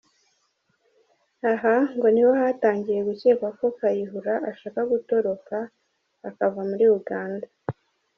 Aha 1.51 1.75
ngo 1.95 2.07
niho 2.13 2.31
hatangiye 2.41 2.99
gukekwa 3.07 3.49
ko 3.59 3.65
Kayihura 3.79 4.33
ashaka 4.51 4.79
gutoroka 4.91 5.57
akavamuri 6.29 6.85
Uganda. 6.99 7.47